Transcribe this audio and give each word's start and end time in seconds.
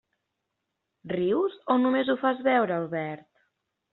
Rius 1.11 1.59
o 1.75 1.77
només 1.83 2.11
ho 2.13 2.17
fas 2.23 2.43
veure, 2.49 2.79
Albert? 2.81 3.29